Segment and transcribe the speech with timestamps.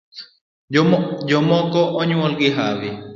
[1.31, 2.89] Jomoko onyuol gi hawi